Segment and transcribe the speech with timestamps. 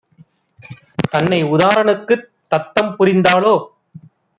[1.11, 3.55] தன்னை உதாரனுக்குத் தத்தம் புரிந்தாளோ?